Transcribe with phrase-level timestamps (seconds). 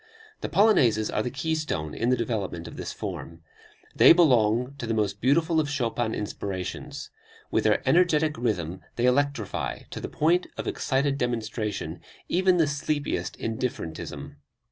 [0.39, 3.43] The Polonaises are the keystone in the development of this form.
[3.95, 7.11] They belong to the most beautiful of Chopin inspirations.
[7.51, 13.35] With their energetic rhythm they electrify, to the point of excited demonstration, even the sleepiest
[13.37, 14.37] indifferentism.